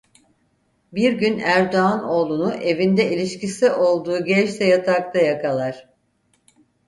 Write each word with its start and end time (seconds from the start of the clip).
Bir 0.91 1.13
gün 1.13 1.39
Erdoğan 1.39 2.03
oğlunu 2.03 2.53
evinde 2.53 3.13
ilişkisi 3.15 3.71
olduğu 3.71 4.25
gençle 4.25 4.65
yatakta 4.65 5.19
yakalar. 5.19 5.89